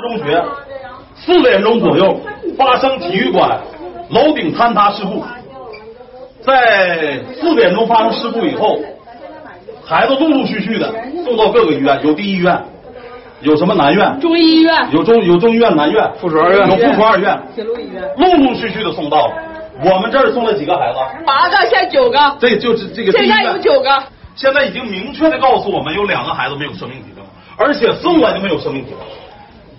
[0.00, 0.42] 四中学
[1.14, 2.18] 四点钟左右
[2.56, 3.60] 发生体育馆
[4.08, 5.22] 楼顶坍塌事故，
[6.42, 8.78] 在四点钟发生事故以后，
[9.84, 10.90] 孩子陆陆续续的
[11.22, 12.58] 送到各个医院，有第一医院，
[13.42, 19.34] 有什么南院，中医医院、有中有中医院南院，附属二院有附属二院，铁路医院，陆陆续续的送到了。
[19.84, 20.98] 我们这儿送了几个孩子？
[21.26, 24.02] 八个，现在九个，这就是这个第一现在院有九个。
[24.34, 27.22] 现在已经明确的告诉我们，有两个孩子没有生命体征，
[27.58, 28.98] 而且送来就没有生命体征。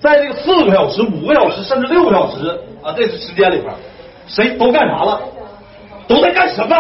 [0.02, 3.72] 在这个四个小时、五个小时，甚至六个小时啊，这是时间里边，
[4.28, 5.22] 谁都干啥了？
[6.08, 6.76] 都在干什么？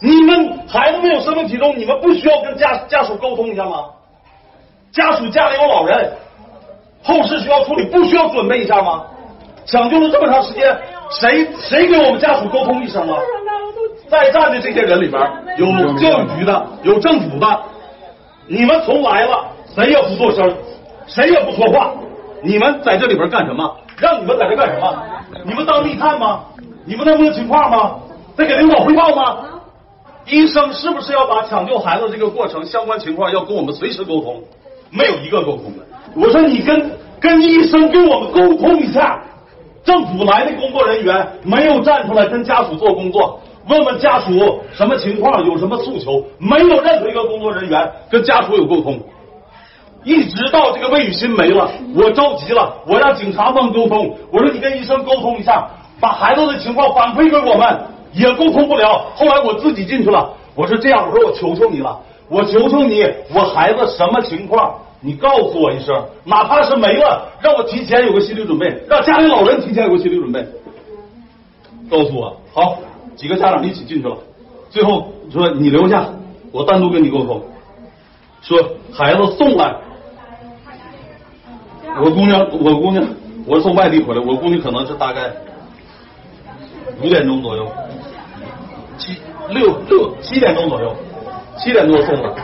[0.00, 3.84] 你们孩子没有生命体征，你们不需要跟家家属沟通一下吗？
[4.90, 6.12] 家属家里有老人，
[7.04, 9.04] 后事需要处理，不需要准备一下吗？
[9.64, 10.76] 抢救了这么长时间，
[11.10, 13.16] 谁谁给我们家属沟通一声啊？
[14.08, 15.22] 在站的这些人里边，
[15.56, 17.60] 有教育局的，有政府的，
[18.48, 20.52] 你们从来了，谁也不做声，
[21.06, 21.92] 谁也不说话，
[22.42, 23.76] 你们在这里边干什么？
[23.98, 25.02] 让你们在这干什么？
[25.44, 26.40] 你们当密探吗？
[26.84, 27.96] 你们在摸情况吗？
[28.36, 29.38] 在给领导汇报吗？
[30.26, 34.42] 医生是不是要把抢救孩子这个过程相关情况要跟我们随时沟通？
[34.90, 35.84] 没有一个沟通的。
[36.14, 39.22] 我说你跟跟医生跟我们沟通一下。
[39.84, 49.00] 政府来的工作人员没有站出来跟家属做工作，问问家属什么情况，有什么诉求，没有任何一个工作人员跟家属有沟通。
[50.04, 55.66] 一直到这个魏雨欣没了，我着急了，我让警察帮沟通，我说你跟医生沟通一下，
[56.00, 57.80] 把孩子的情况反馈给我们，
[58.12, 59.06] 也沟通不了。
[59.14, 64.74] 后来我自己进去了，我说这样，我说我求求你了，我求求你，我孩子什么情况？
[65.04, 70.44] 你告诉我一声，哪怕是没了，让我提前有个心理准备，让家里老人提前有个心理准备。
[71.90, 72.78] 告诉我，好，
[73.16, 74.16] 几个家长一起进去了，
[74.70, 76.06] 最后说你留下，
[76.52, 77.42] 我单独跟你沟通。
[78.42, 78.58] 说
[78.92, 79.74] 孩子送来，
[82.00, 83.04] 我姑娘，我姑娘，
[83.46, 85.30] 我是从外地回来，我姑娘可能是大概
[87.02, 87.66] 五点钟左右，
[88.96, 89.16] 七
[89.50, 90.94] 六六七点钟左右，
[91.58, 92.34] 七点多送的，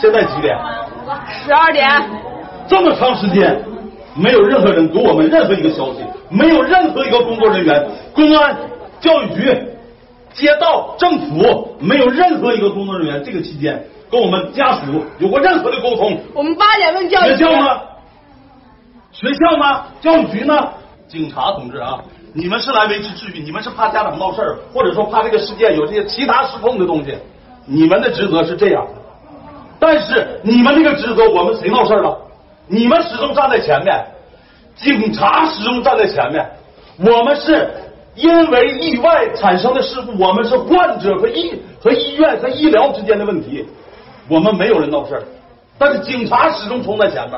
[0.00, 0.56] 现在几点？
[1.44, 1.88] 十二点，
[2.66, 3.62] 这么长时间，
[4.14, 8.56] 没有任何人给我们任何一个消息，没有任何一个工作人员，公安、
[9.00, 9.56] 教育局、
[10.34, 16.18] 街道、政府，没有任何一个工作人员这个期间跟我们家属有过任何的沟通。
[16.34, 17.44] 我们八点问教育局。
[17.44, 17.80] 学校呢？
[19.20, 19.82] 学校呢？
[20.00, 20.54] 教育局呢？
[21.08, 21.98] 警察同志啊，
[22.32, 27.18] 你们是来维持秩序，你们是怕家长闹事儿，或者说怕这个事件有这些其他失控的东西，
[27.66, 28.92] 你们的职责是这样的。
[29.80, 32.16] 但是你们这个职责，我们谁闹事儿了？
[32.68, 34.06] 你们始终站在前面，
[34.76, 36.48] 警察始终站在前面。
[36.98, 37.68] 我们是
[38.14, 43.66] 因为意外产生的事故，我们是患者和医和医院和医疗之间的问题，
[44.28, 45.22] 我们没有人闹事儿
[45.76, 47.36] 但是警察始终冲在前面。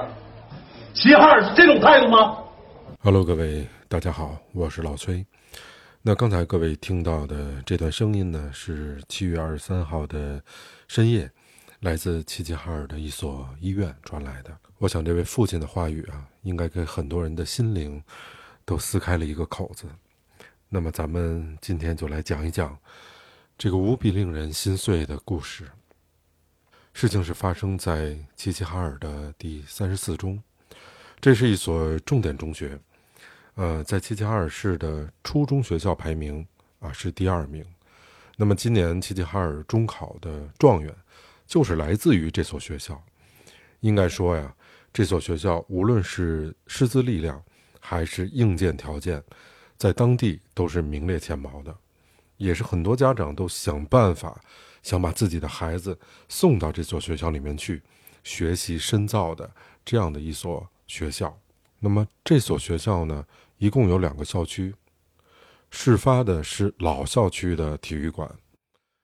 [0.93, 2.37] 齐齐哈尔是这种态度吗
[2.99, 5.25] ？Hello，各位大家好，我是老崔。
[6.03, 10.43] 那刚才各位听到的这段声音呢，是七月二十三号的
[10.89, 11.31] 深夜。
[11.79, 18.03] 来自齐齐哈尔的一所医院传来的，我想这位父亲的话语啊，应该给很多人的心灵
[18.67, 19.87] 都撕开了一个口子。
[20.69, 22.77] 那么，咱们今天就来讲一讲
[23.57, 25.71] 这个无比令人心碎的故事。
[26.93, 30.43] 事情是发生在齐齐哈尔的第三十四中，
[31.21, 32.79] 这是一所重点中学，
[33.55, 36.47] 呃，在齐齐哈尔市的初中学校排名
[36.79, 37.65] 啊是第二名。
[38.37, 40.95] 那么，今年齐齐哈尔中考的状元。
[41.47, 43.03] 就是来自于这所学校，
[43.81, 44.55] 应该说呀，
[44.93, 47.43] 这所学校无论是师资力量
[47.81, 49.21] 还是硬件条件，
[49.77, 51.77] 在当地都是名列前茅的，
[52.37, 54.41] 也是很多家长都想办法
[54.85, 55.99] 想把自己的孩子
[56.29, 57.83] 送到这所学校里面去
[58.23, 59.51] 学习深造的
[59.85, 61.39] 这样的一所学校。
[61.79, 63.25] 那么这所学校呢，
[63.59, 64.75] 一共有两个校区，
[65.71, 68.29] 事发的是老校区的体育馆。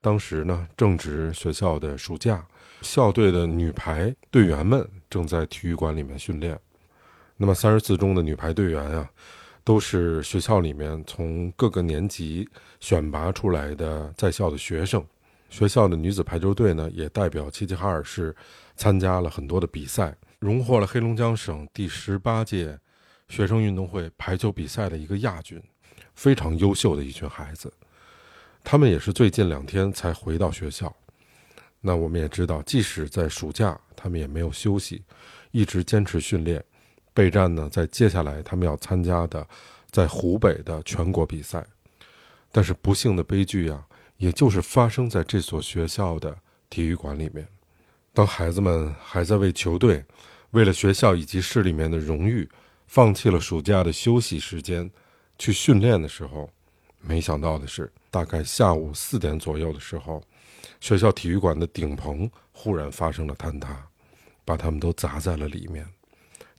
[0.03, 2.45] 当时呢，正值学校的暑假，
[2.83, 6.59] 校队的女排队员们正在体育馆里面训练。
[7.37, 9.09] 那么，三十四中的女排队员啊，
[9.63, 12.49] 都是学校里面从各个年级
[12.81, 15.05] 选拔出来的在校的学生。
[15.49, 18.35] 学校的女子排球队呢，也代表齐齐哈尔市
[18.75, 20.17] 参加了很多的比赛，
[20.47, 22.79] 荣获了黑龙江省第十八届
[23.29, 25.61] 学生运动会排球比赛的一个亚军，
[26.15, 27.73] 非常优秀的一群孩子。
[28.63, 30.95] 他们也是最近两天才回到学校，
[31.81, 35.03] 那我们也知道，即使在暑假，他们也没有休息，
[35.51, 36.65] 一直坚持训练，
[37.13, 37.69] 备战呢。
[37.69, 39.45] 在接下来他们要参加的，
[39.91, 41.67] 在湖北的全国比赛。
[42.53, 43.85] 但是不幸的悲剧呀，
[44.17, 46.39] 也就是发生在这所学校的
[46.71, 47.49] 体育馆里面。
[48.13, 50.05] 当孩子们还在为球队、
[50.51, 52.49] 为了学校以及市里面的荣誉
[52.87, 54.91] 放弃了暑假的休息时间，
[55.39, 56.49] 去训练的时候，
[57.01, 60.23] 没想到的是，大概下午四点左右的时候，
[60.81, 63.87] 学校体育馆的顶棚忽然发生了坍塌，
[64.45, 65.87] 把他们都砸在了里面。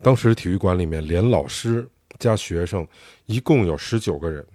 [0.01, 1.89] 当时体育馆里面连老师
[2.19, 2.87] 加学生
[3.25, 4.45] 一共有十九个人，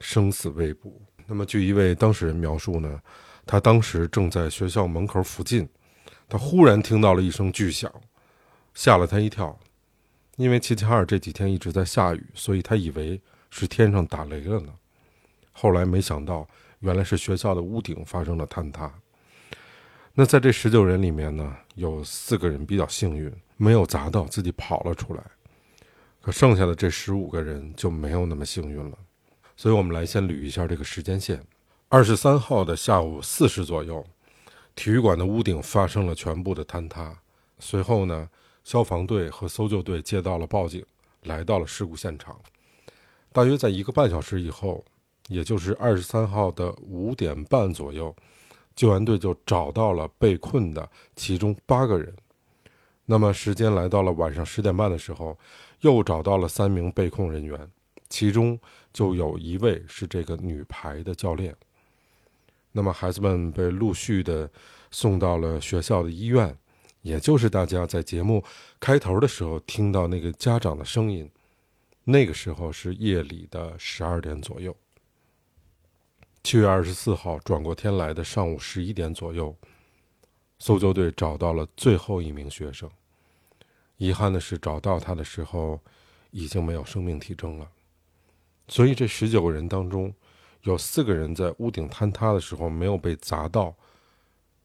[0.00, 1.00] 生死未卜。
[1.26, 3.00] 那么据一位当事人描述呢，
[3.46, 5.68] 他当时正在学校门口附近，
[6.28, 7.92] 他忽然听到了一声巨响，
[8.80, 9.60] 吓了他一跳。
[10.36, 14.72] 因为齐齐哈尔这几天一直在下雨，所以他以为是天上打雷了呢。
[15.52, 16.48] 后来没想到，
[16.78, 18.90] 原来是学校的屋顶发生了坍塌。
[20.14, 25.22] 那在这十九人里面呢，有四个人比较幸运，没有砸到，自己跑了出来。
[26.22, 28.96] 可剩下的这十五个人就没有那么幸运了。
[29.58, 31.44] 所以我们来先捋一下这个时间线：
[31.90, 34.02] 二十三号的下午四时左右，
[34.74, 37.18] 体育馆的屋顶发生了全部的坍塌。
[37.58, 38.30] 随后呢？
[38.64, 40.84] 消防队和搜救队接到了报警，
[41.22, 42.38] 来到了事故现场。
[43.32, 44.84] 大约在一个半小时以后，
[45.28, 48.14] 也就是二十三号的五点半左右，
[48.74, 52.14] 救援队就找到了被困的其中八个人。
[53.06, 55.38] 那么时间来到了晚上十点半的时候，
[55.80, 57.70] 又找到了三名被控人员，
[58.08, 58.58] 其中
[58.92, 61.54] 就有一位是这个女排的教练。
[62.72, 64.48] 那么孩子们被陆续的
[64.92, 66.56] 送到了学校的医院。
[67.02, 68.44] 也就是大家在节目
[68.78, 71.30] 开头的时候听到那个家长的声音，
[72.04, 74.76] 那个时候是夜里的十二点左右。
[76.42, 79.54] 七月二十四号转过天来的上午十一点左右，
[80.58, 82.90] 搜救队找到了最后一名学生。
[83.98, 85.78] 遗憾的是，找到他的时候
[86.30, 87.70] 已经没有生命体征了。
[88.68, 90.14] 所以这十九个人当中，
[90.62, 93.74] 有四个人在屋顶坍塌的时候没有被砸到，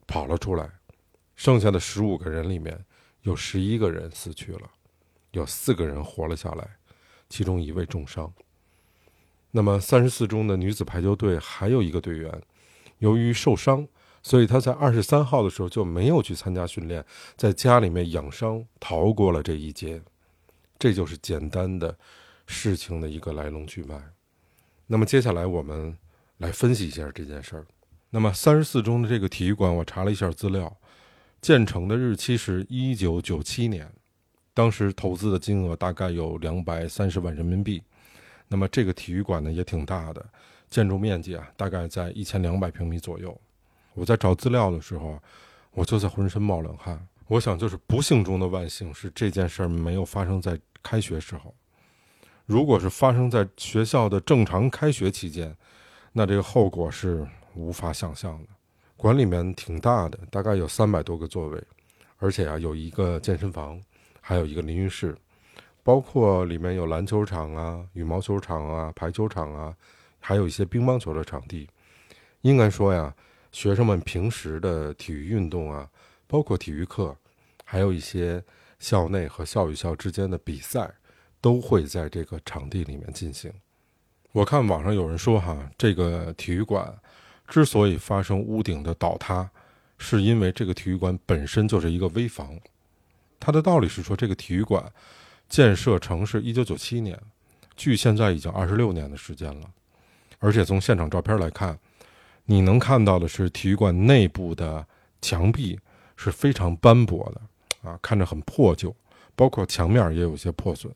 [0.07, 0.69] 跑了出来。
[1.35, 2.85] 剩下的十五个人里面，
[3.21, 4.69] 有十一个人死去了，
[5.31, 6.77] 有四个人活了下来，
[7.29, 8.33] 其中一位重伤。
[9.51, 12.41] 那么三十四中的女子排球队还有一个队员，
[12.99, 13.87] 由于受伤，
[14.21, 17.05] 所以他在二十三号的时候就没有去参加训练，
[17.37, 20.01] 在家里面养伤，逃过了这一劫。
[20.77, 21.97] 这就是简单的
[22.47, 23.97] 事情的一个来龙去脉。
[24.87, 25.97] 那么接下来我们
[26.37, 27.65] 来分析一下这件事儿。
[28.09, 30.77] 那么三十四中的这个体育馆，我查了一下资料。
[31.45, 33.87] 建成的日期是一九九七年，
[34.51, 37.83] 当时投资的金额大概有两百三十万人民币。
[38.47, 40.25] 那么这个体育馆呢也挺大的，
[40.71, 43.39] 建筑面积啊大概在一千两百平米左右。
[43.93, 45.21] 我在找资料的时候，
[45.73, 46.99] 我就在浑身冒冷汗。
[47.27, 51.53] 我想，就是不幸中的万幸，是这件事儿没有发生在开学时候。
[52.47, 55.55] 如果是发生在学校的正常开学期间，
[56.11, 58.49] 那这个后果是无法想象的。
[59.05, 61.63] 馆里面挺大的，大概有三百多个座位，
[62.17, 63.79] 而且啊有一个健身房，
[64.19, 65.15] 还有一个淋浴室，
[65.83, 69.77] 包括里面有篮球场啊、羽毛球场啊、排球场啊，
[70.19, 71.69] 还有一些乒乓球的场地。
[72.41, 73.15] 应该说呀，
[73.51, 75.87] 学生们平时的体育运动啊，
[76.25, 77.15] 包括体育课，
[77.63, 78.43] 还有一些
[78.79, 80.91] 校内和校与校之间的比赛，
[81.39, 83.53] 都会在这个场地里面进行。
[84.31, 86.91] 我看网上有人说哈，这个体育馆。
[87.47, 89.49] 之所以发生屋顶的倒塌，
[89.97, 92.57] 是因为这个体育馆本身就是一个危房。
[93.39, 94.91] 它的道理是说，这个体育馆
[95.47, 97.19] 建设成是一九九七年，
[97.75, 99.69] 距现在已经二十六年的时间了。
[100.39, 101.77] 而且从现场照片来看，
[102.45, 104.85] 你能看到的是体育馆内部的
[105.21, 105.79] 墙壁
[106.15, 108.95] 是非常斑驳的，啊，看着很破旧，
[109.35, 110.91] 包括墙面也有些破损。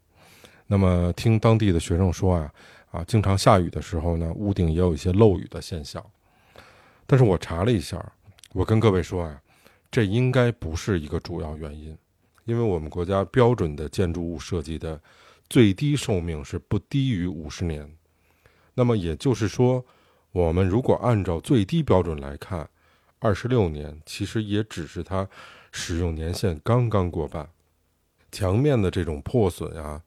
[0.67, 2.53] 那么听当地的学生说啊，
[2.91, 6.03] 啊，经常下雨的时候呢，屋顶也有一些漏雨的现象。
[7.11, 7.99] 但是我查了一下，
[8.53, 9.41] 我跟各位说啊，
[9.89, 11.97] 这应该不是一个主要原因，
[12.45, 15.01] 因为我们国家标准的建筑物设计的
[15.49, 17.91] 最低寿命是不低于五十年。
[18.75, 19.83] 那么也就是说，
[20.31, 22.69] 我们如果按照最低标准来看，
[23.17, 25.27] 二十六年其实也只是它
[25.71, 27.49] 使用年限刚刚过半。
[28.31, 29.99] 墙面的这种破损啊，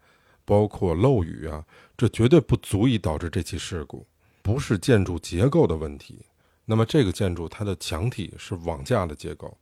[0.44, 1.66] 包括漏雨啊，
[1.97, 4.06] 这绝对不足以导致这起事故，
[4.40, 6.25] 不是建筑结构的问题。
[6.73, 9.55] 那么这个建筑它的墙体是网架的结构，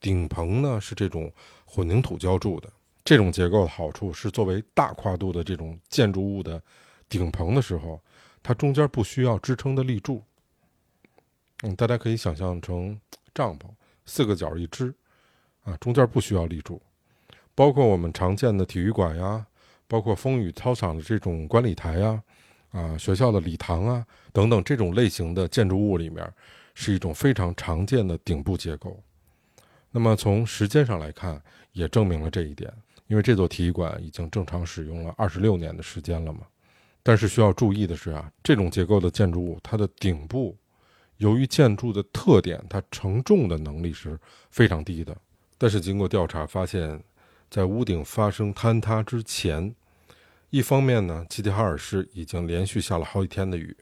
[0.00, 1.32] 顶棚呢是这种
[1.64, 2.68] 混凝土浇筑的。
[3.04, 6.60] 这种结构的好处是，作为大跨度的这种建筑物的
[7.08, 8.02] 顶棚的时候，
[8.42, 10.20] 它中间不需要支撑的立柱。
[11.62, 13.00] 嗯，大家可以想象成
[13.32, 13.68] 帐篷，
[14.04, 14.92] 四个角一支，
[15.62, 16.82] 啊，中间不需要立柱。
[17.54, 19.46] 包括我们常见的体育馆呀，
[19.86, 22.20] 包括风雨操场的这种观礼台呀。
[22.76, 26.30] 啊，学校的礼堂啊，等等，这种类型的建筑物里面，
[26.74, 29.02] 是一种非常常见的顶部结构。
[29.90, 31.42] 那么从时间上来看，
[31.72, 32.70] 也证明了这一点。
[33.06, 36.40] 因为这座体育馆已经正常使用了二十六年的时间了嘛。
[37.04, 40.56] 但是需要注意的是啊，这种结构的建筑物，它的顶部
[41.18, 44.18] 由于建筑的特点，它承重的能力是
[44.50, 45.16] 非常低的。
[45.56, 47.00] 但是经过调查发现，
[47.48, 49.72] 在屋顶发生坍塌之前，
[50.50, 53.76] 一方面呢，齐齐哈尔市已经连续下了好几天的雨，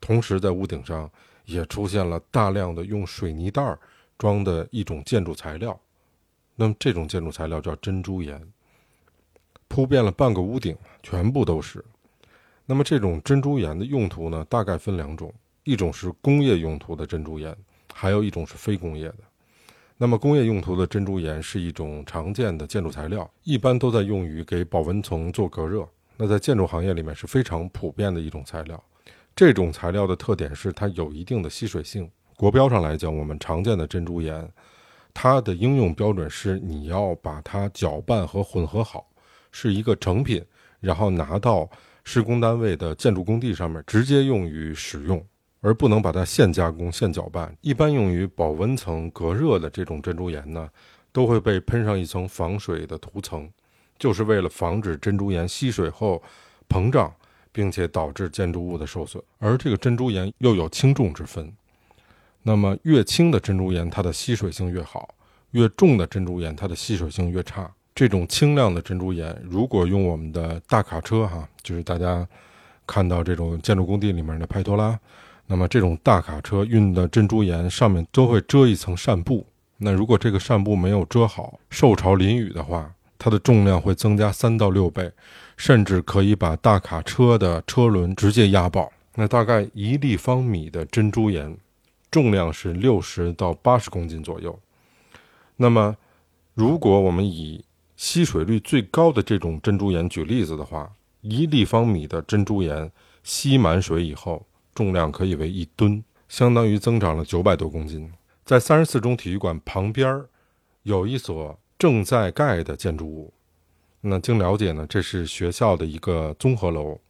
[0.00, 1.10] 同时在屋顶上
[1.44, 3.78] 也出现了大量的用水泥袋
[4.18, 5.78] 装的一种建筑材料。
[6.56, 8.42] 那么这种建筑材料叫珍珠岩，
[9.68, 11.82] 铺遍了半个屋顶，全部都是。
[12.66, 15.32] 那么这种珍珠岩的用途呢，大概分两种，
[15.64, 17.56] 一种是工业用途的珍珠岩，
[17.94, 19.18] 还有一种是非工业的。
[19.96, 25.88] 那么工业用途的珍珠岩是一种常见的建筑材料，一般都在用于给保温层做隔热。
[26.22, 28.84] 那在建筑行业里面是非常普遍的一种材料。
[29.34, 32.10] 这种材料的特点是它有一定的吸水性。
[32.36, 34.46] 国标上来讲，我们常见的珍珠岩，
[35.14, 39.08] 它的应用标准是你要把它搅拌和混合好，
[39.50, 40.44] 是一个成品，
[40.80, 41.70] 然后拿到。
[42.02, 45.22] 施工单位的建筑工地上面直接用于使用，
[45.60, 47.54] 而不能把它现加工、现搅拌。
[47.60, 50.68] 一般用于保温层隔热的这种珍珠岩呢，
[51.12, 53.48] 都会被喷上一层防水的涂层，
[54.00, 56.20] 就是为了防止珍珠岩吸水后
[56.68, 57.14] 膨胀，
[57.52, 59.22] 并且导致建筑物的受损。
[59.38, 61.52] 而这个珍珠岩又有轻重之分，
[62.42, 65.14] 那么越轻的珍珠岩它的吸水性越好，
[65.50, 67.70] 越重的珍珠岩它的吸水性越差。
[67.94, 72.26] 这种轻量的珍珠岩，如果用我们的大卡车哈，就是大家
[72.86, 74.98] 看到这种建筑工地里面的派拖拉，
[75.46, 79.46] 那么这种大卡车运的珍珠岩上面都会遮一层扇布。
[79.76, 82.90] 那如果这个扇布没有遮好，受潮淋雨的话，
[83.20, 85.12] 它的重量会增加三到六倍，
[85.58, 88.90] 甚至可以把大卡车的车轮直接压爆。
[89.14, 91.54] 那大概一立方米的珍珠岩，
[92.10, 94.58] 重量是六十到八十公斤左右。
[95.56, 95.94] 那么，
[96.54, 97.62] 如果我们以
[97.94, 102.90] 吸水率最高的这种珍珠岩，举例子的话，一立方米的珍珠岩
[103.22, 108.10] 吸满水以后，重量可以为一吨，相当于增长了九百多公斤。
[108.46, 110.26] 在三十四中体育馆旁边儿
[110.84, 113.32] 有一所正在盖的建筑物。
[114.02, 117.00] 那经了解呢，这是学校的一个综合楼。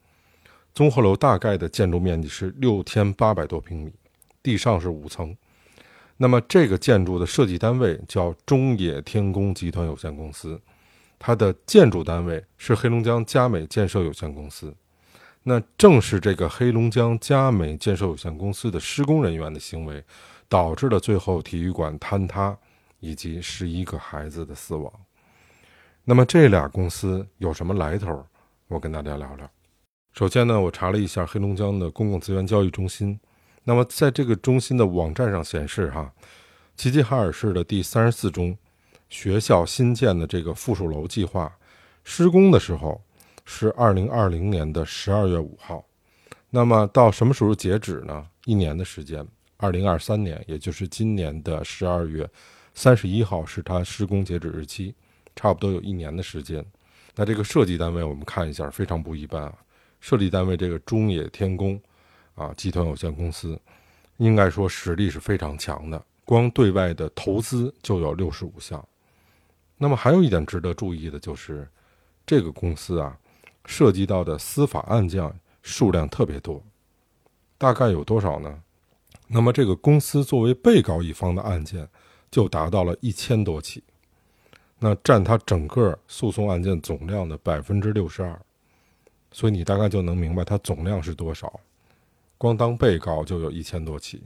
[0.72, 3.92] 综合楼大概的建筑面积是六千八百多平米，
[4.44, 5.36] 地上是五层。
[6.16, 10.60] 那么这个建筑的设计单位叫中冶天工集团有限公司。
[11.18, 14.72] 它的建筑单位是黑龙江佳美建设有限公司，
[15.42, 20.02] 那正是这个黑龙江佳美建设有限公司的施工人员的行为，
[20.48, 22.56] 导致了最后体育馆坍塌
[23.00, 24.92] 以及十一个孩子的死亡。
[26.04, 28.24] 那么这俩公司有什么来头？
[28.68, 29.50] 我跟大家聊聊。
[30.12, 33.18] 首先呢，我查了一下黑龙江的公共资源交易中心，
[33.64, 36.12] 那么在这个中心的网站上显示，哈，
[36.76, 38.56] 齐齐哈尔市的第三十四中。
[39.08, 41.52] 学校新建的这个附属楼计划
[42.04, 43.02] 施工的时候
[43.44, 45.84] 是二零二零年的十二月五号，
[46.48, 48.24] 那么到什么时候截止呢？
[48.44, 49.26] 一年的时间，
[49.56, 52.30] 二零二三年，也就是今年的十二月
[52.74, 54.94] 三十一号是它施工截止日期，
[55.36, 56.64] 差不多有一年的时间。
[57.14, 59.54] 那这个设计单位我们看一下，非常不一般啊！
[60.00, 61.78] 设计单位这个中野天工
[62.34, 63.60] 啊集团有限公司，
[64.16, 68.82] 应该说实力是非常强的，光对外的投资就有六十五项。
[69.76, 71.68] 那么还有一点值得注意的就是，
[72.24, 73.18] 这个公司啊，
[73.66, 75.30] 涉及到的司法案件
[75.62, 76.62] 数量特别多，
[77.58, 78.62] 大概有多少呢？
[79.26, 81.88] 那么这个公司作为被告一方的案件
[82.30, 83.82] 就达到了一千多起，
[84.78, 88.40] 那占它整个诉讼案件总量的百分之六十二，
[89.32, 91.60] 所以你大概就能明白它总量是多少。
[92.38, 94.22] 光当被告就有一千多起，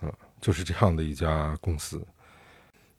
[0.00, 2.00] 嗯，就是这样的一家公司。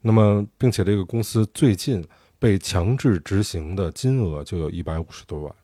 [0.01, 2.07] 那么，并且这个公司最近
[2.37, 5.55] 被强制执行的金额就有一百五十多万，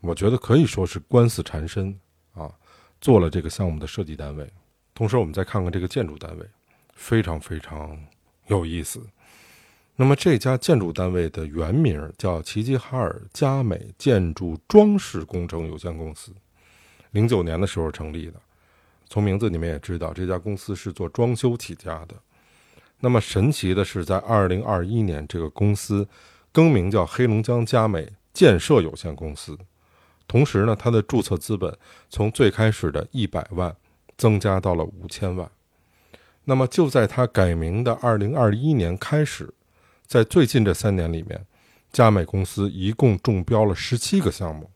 [0.00, 1.98] 我觉得可以说是官司缠身
[2.32, 2.52] 啊。
[2.98, 4.50] 做了这个项目的设计单位，
[4.94, 6.46] 同时我们再看看这个建筑单位，
[6.96, 7.96] 非常非常
[8.48, 9.00] 有意思。
[9.94, 16.32] 那么这家建筑单位的原名叫齐齐哈尔佳美建筑装饰工程有限公司，
[17.12, 18.34] 零九年的时候成立的。
[19.08, 22.14] 从名字你们也知道，这家公司是做装修起家的。
[22.98, 26.06] 那么神奇的是，在二零二一年，这个公司
[26.50, 29.56] 更名叫黑龙江佳美建设有限公司。
[30.26, 31.74] 同时呢，它的注册资本
[32.10, 33.74] 从最开始的一百万
[34.18, 35.50] 增加到了五千万。
[36.48, 39.52] 那么就在它改名的二零二一年开始，
[40.06, 41.44] 在最近这三年里面，
[41.92, 44.70] 佳美公司一共中标了十七个项目。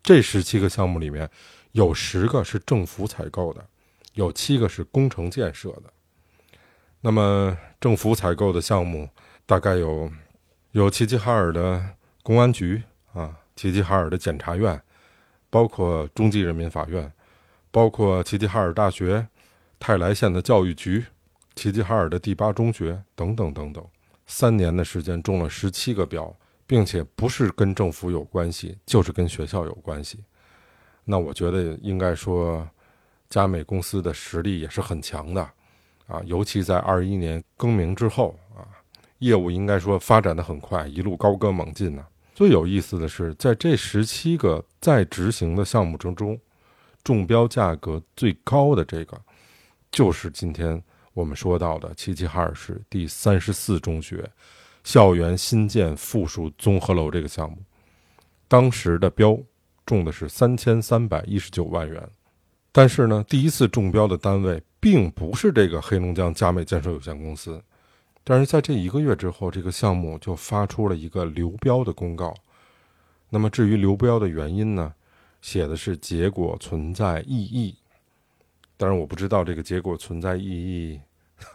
[0.00, 1.28] 这十七个项目里面，
[1.72, 3.64] 有十个是政府采购的，
[4.14, 5.84] 有七个是工程建设的。
[7.00, 9.08] 那么，政府采购的项目
[9.44, 10.10] 大概有
[10.70, 11.84] 有齐齐哈尔的
[12.22, 12.80] 公安局
[13.12, 14.80] 啊，齐齐哈尔的检察院，
[15.50, 17.12] 包括中级人民法院，
[17.72, 19.26] 包括齐齐哈尔大学、
[19.84, 21.04] 泰来县的教育局、
[21.56, 23.84] 齐齐哈尔的第八中学等等等等。
[24.28, 26.32] 三年的时间中了十七个标，
[26.68, 30.20] 并且不是跟政府有关系，就是跟学校有关系。
[31.02, 32.64] 那我觉得应该说，
[33.28, 35.42] 佳美公司的实力也是很强的，
[36.06, 38.62] 啊，尤其在二一年更名之后啊，
[39.18, 42.06] 业务应该说发展的很快，一路高歌猛进呢。
[42.36, 46.38] 最有意思的是，在这十七个在执行的项目之中，
[47.02, 49.20] 中标价格最高的这个，
[49.92, 50.82] 就是今天
[51.14, 54.28] 我们说到的齐齐哈尔市第三十四中学
[54.82, 57.58] 校园新建附属综合楼这个项目，
[58.48, 59.38] 当时的标。
[59.84, 62.08] 中的是三千三百一十九万元，
[62.70, 67.60] 但是呢，第一次中标的单位并不是这个黑龙江佳美建设有限公司，
[68.22, 72.32] 但是在这一个月之后，这个项目就发出了一个流标的公告。
[73.28, 74.94] 那么至于流标的原因呢，
[75.40, 77.74] 写的是结果存在异议，
[78.82, 81.00] 当然我不知道这个结果存在意义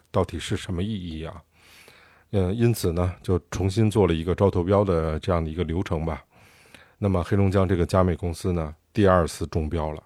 [0.10, 1.44] 到底是什么意义啊？
[2.30, 6.24] 嗯，因此呢，就重新做了一个招投标的这样的一个流程吧。
[6.98, 10.02] 那么黑龙江这个佳美公司呢，第二次中标了，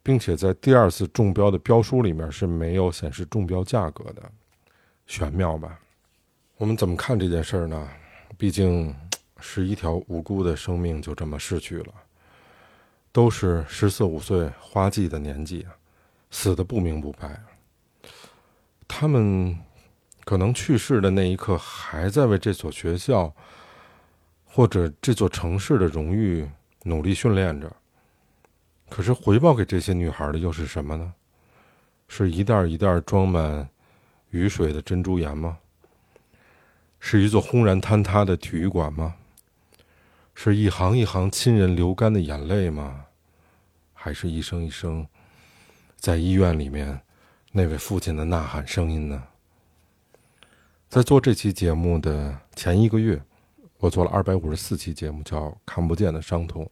[0.00, 4.22] 并且在第二次中标的标书里面是没有显示中标价格的，
[5.08, 5.76] 玄妙吧？
[6.56, 7.88] 我们怎么看这件事儿呢？
[8.36, 8.94] 毕竟
[9.40, 11.92] 十一条无辜的生命就这么逝去了，
[13.10, 15.66] 都是十四五岁花季的年纪，
[16.30, 17.42] 死的不明不白。
[18.86, 19.58] 他们
[20.24, 23.34] 可能去世的那一刻，还在为这所学校。
[24.50, 26.48] 或者这座城市的荣誉
[26.84, 27.70] 努力训练着，
[28.88, 31.14] 可是回报给这些女孩的又是什么呢？
[32.08, 33.68] 是一袋一袋装满
[34.30, 35.58] 雨水的珍珠岩吗？
[36.98, 39.16] 是一座轰然坍塌的体育馆吗？
[40.34, 43.04] 是一行一行亲人流干的眼泪吗？
[43.92, 45.06] 还是一声一声
[45.98, 47.00] 在医院里面
[47.52, 49.22] 那位父亲的呐喊声音呢？
[50.88, 53.20] 在做这期节目的前一个月。
[53.80, 56.64] 我做了二百五十四期节目，叫《看不见的伤痛》，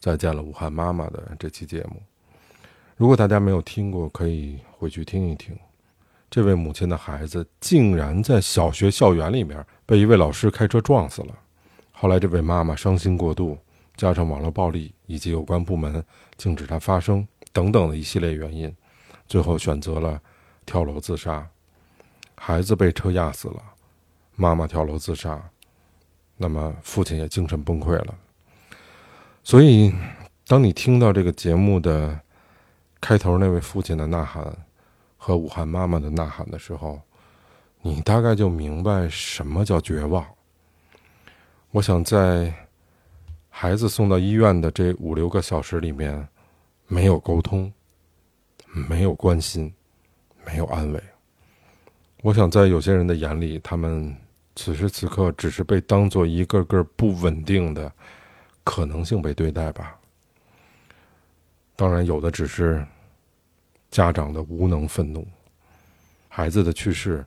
[0.00, 2.02] 再见了武汉妈妈的这期节目。
[2.96, 5.56] 如果大家没有听过，可以回去听一听。
[6.28, 11.38] 这位母亲的孩子竟然在小学校园里面被一位老师开车撞死了。
[11.92, 13.56] 后来，这位妈妈伤心过度，
[13.94, 16.04] 加上网络暴力以及有关部门
[16.36, 18.74] 禁止她发声等等的一系列原因，
[19.26, 20.20] 最后选择了
[20.64, 21.48] 跳楼自杀。
[22.36, 23.62] 孩子被车压死了，
[24.36, 25.40] 妈妈跳楼自杀。
[26.36, 28.14] 那么，父亲也精神崩溃了。
[29.44, 29.94] 所以，
[30.46, 32.18] 当你听到这个节目的
[33.00, 34.56] 开头那位父亲的呐喊
[35.18, 36.98] 和武汉妈妈的呐喊的时候，
[37.82, 40.24] 你大概就明白什么叫绝望。
[41.72, 42.52] 我想，在
[43.50, 46.26] 孩子送到医院的这五六个小时里面，
[46.90, 47.72] 没有沟通，
[48.66, 49.72] 没有关心，
[50.44, 51.02] 没有安慰。
[52.22, 54.14] 我想，在有些人的眼里，他们。
[54.56, 57.90] 此时此刻，只是被当做一个个不稳定的
[58.62, 59.96] 可能性被对待吧。
[61.76, 62.84] 当然，有的只是
[63.90, 65.26] 家长的无能愤怒。
[66.28, 67.24] 孩子的去世，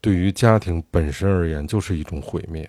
[0.00, 2.68] 对于家庭本身而言就是一种毁灭。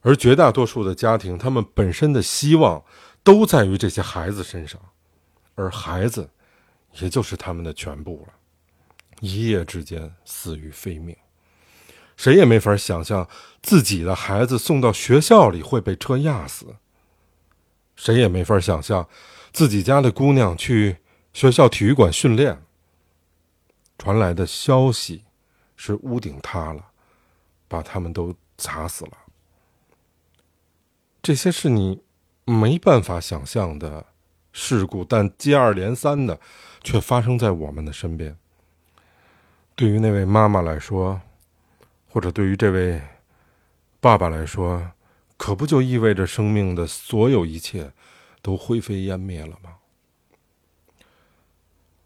[0.00, 2.82] 而绝大多数的家庭，他们本身的希望
[3.22, 4.80] 都在于这些孩子身上，
[5.56, 6.30] 而孩子
[7.00, 8.34] 也就是他们的全部了。
[9.20, 11.16] 一夜之间死于非命。
[12.16, 13.28] 谁也没法想象
[13.60, 16.76] 自己的孩子送到学校里会被车压死。
[17.94, 19.08] 谁也没法想象
[19.52, 20.98] 自己家的姑娘去
[21.32, 22.62] 学校体育馆训练。
[23.98, 25.24] 传来的消息
[25.76, 26.90] 是屋顶塌了，
[27.66, 29.12] 把他们都砸死了。
[31.22, 32.02] 这些是你
[32.44, 34.06] 没办法想象的
[34.58, 36.40] 事故，但接二连三的
[36.82, 38.34] 却发生在我们的身边。
[39.74, 41.20] 对于那位妈妈来说，
[42.08, 42.98] 或者对于这位
[44.00, 44.92] 爸爸来说，
[45.36, 47.92] 可不就意味着生命的所有一切
[48.40, 49.76] 都灰飞烟灭了吗？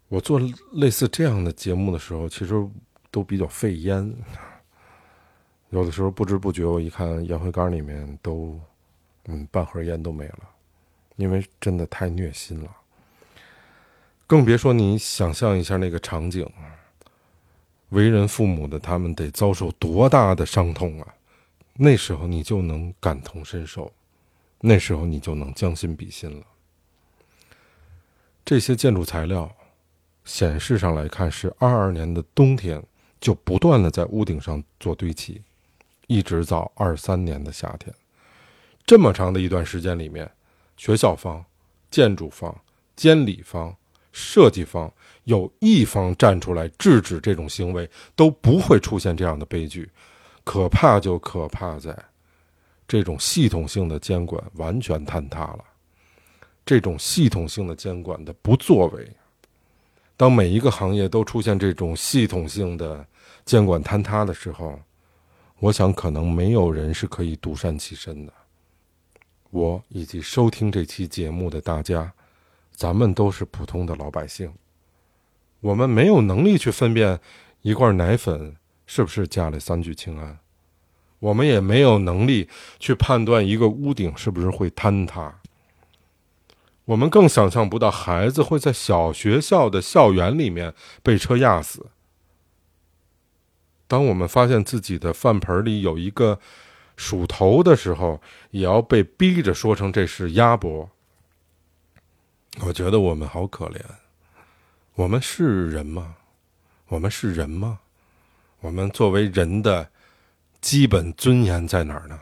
[0.09, 0.37] 我做
[0.73, 2.53] 类似这样的节目的时候，其实
[3.09, 4.13] 都比较费烟。
[5.69, 8.59] 有的时候不知不觉，我一看烟灰缸里面都，
[9.27, 10.39] 嗯，半盒烟都没了，
[11.15, 12.69] 因为真的太虐心了。
[14.27, 16.49] 更别说你想象一下那个场景。
[17.89, 21.13] 为人父母的他们得遭受多大的伤痛啊！
[21.73, 23.91] 那时候你就能感同身受，
[24.61, 26.45] 那时候你就能将心比心了。
[28.45, 29.53] 这些建筑材料，
[30.23, 32.81] 显示上来看是二二年的冬天
[33.19, 35.41] 就不断的在屋顶上做堆砌，
[36.07, 37.93] 一直到二三年的夏天，
[38.85, 40.31] 这么长的一段时间里面，
[40.77, 41.43] 学校方、
[41.89, 42.55] 建筑方、
[42.95, 43.75] 监理方、
[44.11, 44.91] 设计方
[45.25, 49.89] 有一方站出来制止这种行为，都不会出现这样的悲剧。
[50.43, 51.95] 可怕就可怕在，
[52.87, 55.63] 这种系统性的监管完全坍塌了。
[56.65, 59.07] 这种系统性的监管的不作为，
[60.17, 63.05] 当每一个行业都出现这种系统性的
[63.45, 64.79] 监管坍塌的时候，
[65.59, 68.33] 我想可能没有人是可以独善其身的。
[69.51, 72.13] 我以及收听这期节目的大家，
[72.71, 74.53] 咱们都是普通的老百姓，
[75.59, 77.19] 我们没有能力去分辨
[77.61, 80.39] 一罐奶粉是不是加了三聚氰胺，
[81.19, 82.47] 我们也没有能力
[82.79, 85.41] 去判断一个屋顶是不是会坍塌。
[86.85, 91.91] 我们更想象不到孩子会在小学校的校园里面被车压死。
[93.87, 96.39] 当我们发现自己的饭盆里有一个
[97.01, 100.87] 数头的时候，也要被逼着说成这是鸭脖。
[102.59, 103.81] 我觉得我们好可怜。
[104.93, 106.15] 我们是人吗？
[106.89, 107.79] 我们是人吗？
[108.59, 109.89] 我们作为人的
[110.61, 112.21] 基本尊严在哪儿呢？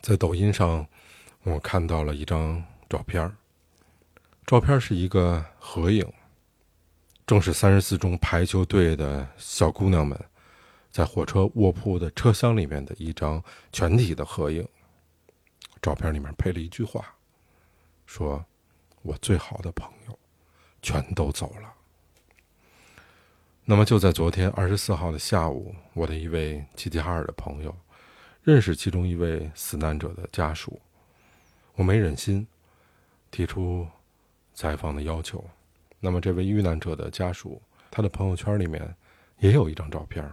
[0.00, 0.86] 在抖音上。
[1.42, 3.30] 我看到了一张照片
[4.46, 6.10] 照片是一个合影，
[7.26, 10.18] 正是三十四中排球队的小姑娘们
[10.94, 14.64] 在火车卧铺的车厢里面的一张全体的合影。
[15.82, 17.04] 照片里面配了一句话，
[18.06, 18.46] 说
[19.02, 20.16] ：“我最好的朋友
[20.82, 21.74] 全都走了。”
[23.66, 27.76] 那么就在昨天二十四号的下午，我的一位齐齐哈尔的朋友
[28.44, 30.80] 认识其中一位死难者的家属。
[31.74, 32.46] 我没忍心
[33.32, 33.84] 提出
[34.54, 35.44] 采访的要求。
[35.98, 38.94] 那么，这位遇难者的家属，他的朋友圈里面
[39.40, 40.24] 也有一张照片。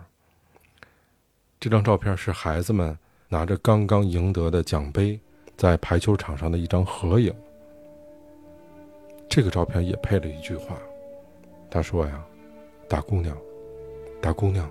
[1.61, 2.97] 这张照片是孩子们
[3.29, 5.19] 拿着刚刚赢得的奖杯，
[5.55, 7.31] 在排球场上的一张合影。
[9.29, 10.75] 这个照片也配了一句话，
[11.69, 12.25] 他说：“呀，
[12.89, 13.37] 大姑娘，
[14.19, 14.67] 大姑娘，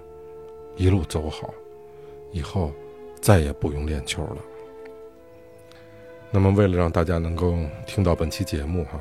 [0.74, 1.55] 一路走好，
[2.33, 2.72] 以后
[3.22, 4.38] 再也不用练球了。”
[6.33, 7.55] 那么，为了让大家能够
[7.87, 8.98] 听到本期节目哈，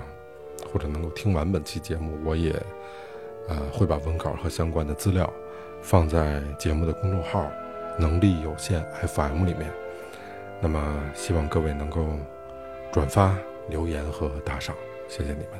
[0.72, 2.52] 或者能够听完本期节目，我也
[3.48, 5.28] 呃会把文稿和相关的资料
[5.82, 7.52] 放在节目的公众号
[8.00, 9.70] “能力有限 FM” 里面。
[10.62, 10.82] 那么，
[11.14, 12.06] 希望各位能够
[12.92, 13.36] 转发、
[13.68, 14.76] 留言和打赏，
[15.08, 15.60] 谢谢你们。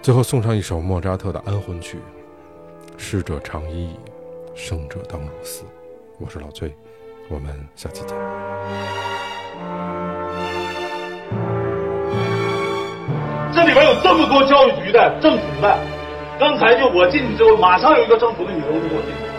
[0.00, 1.98] 最后送上一首莫扎特的安魂曲，
[2.96, 3.96] 《逝者长已矣，
[4.54, 5.64] 生者当如斯》。
[6.18, 6.72] 我是老崔，
[7.28, 8.16] 我们下期见。
[13.52, 15.78] 这里边有这么多教育局的、政府的，
[16.38, 19.31] 刚才就我进去之后，马上有一个政府的女同志给我进去。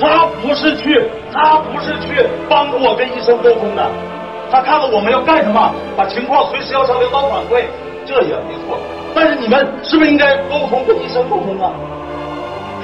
[0.00, 3.84] 她不是去，他不是去帮助我跟医生沟通的，
[4.50, 7.64] 他看到我们要干什么，把情况随时要向领导反馈，
[8.06, 8.78] 这也没错。
[9.14, 11.72] 但是你们是不是应该沟通跟医生沟通啊？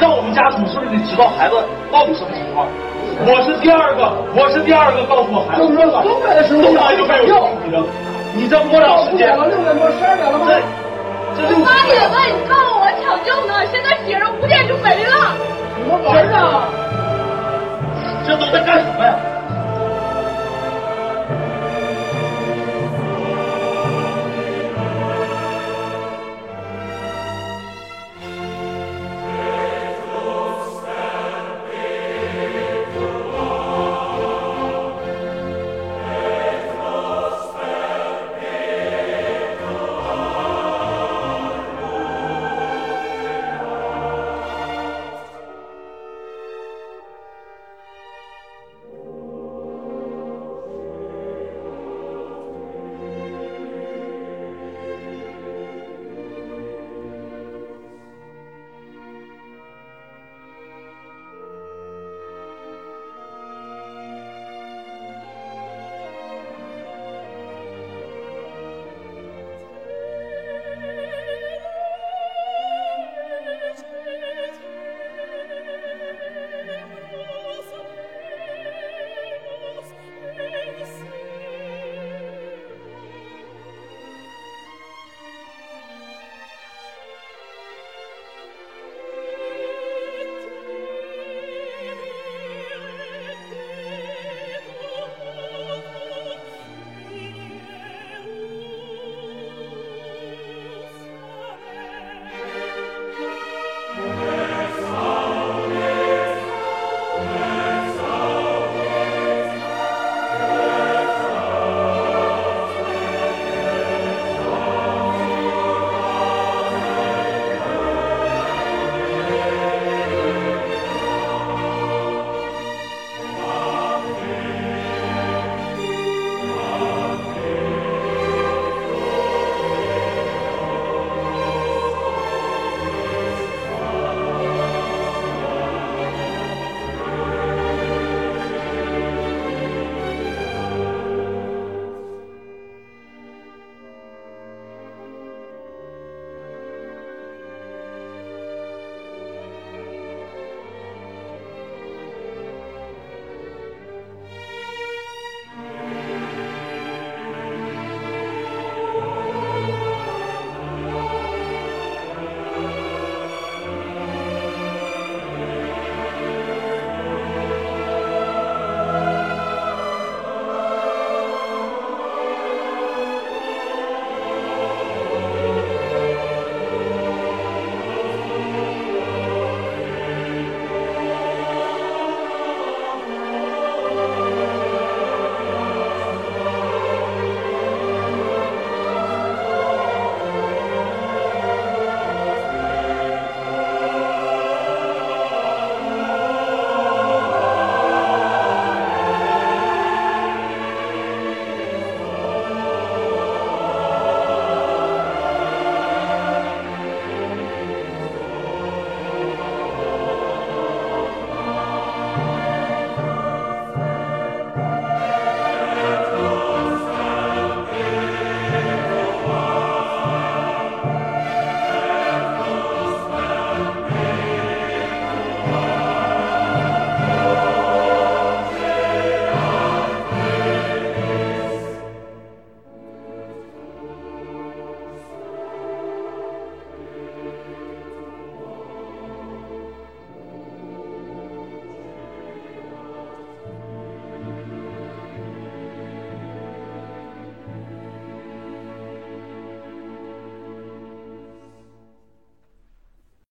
[0.00, 1.54] 让我们家属是不是得知道孩子
[1.92, 2.66] 到底什么情况？
[3.26, 5.70] 我是第二个，我是第二个告诉我孩子，都
[6.26, 7.86] 来的时候都来就没有生命体征。
[8.34, 9.30] 你这多长时间？
[9.38, 10.50] 六点多、十二点了吗？
[11.38, 15.30] 这这八点半你告诉我抢救呢，现在写着五点就没了。
[15.78, 16.66] 怎么玩呢？
[18.26, 19.33] 这都在干什么呀？